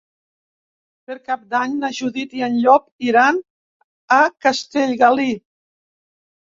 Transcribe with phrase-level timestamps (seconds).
[1.11, 3.41] Per Cap d'Any na Judit i en Llop iran
[4.21, 5.33] a Castellgalí.